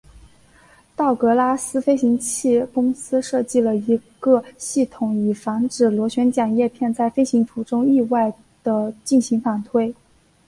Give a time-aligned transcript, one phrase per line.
[0.95, 8.33] 道格拉斯飞行器公司设计了一个系统以防止螺旋桨叶片在飞行途中意外
[8.63, 9.93] 地进行反推。